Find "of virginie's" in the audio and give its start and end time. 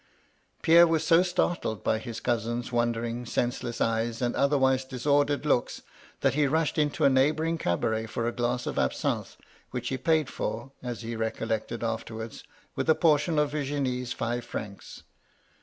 13.37-14.11